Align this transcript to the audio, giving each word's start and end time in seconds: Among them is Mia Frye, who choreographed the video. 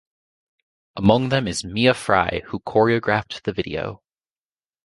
Among 0.95 1.29
them 1.29 1.47
is 1.47 1.63
Mia 1.63 1.93
Frye, 1.93 2.41
who 2.47 2.59
choreographed 2.61 3.43
the 3.43 3.53
video. 3.53 4.01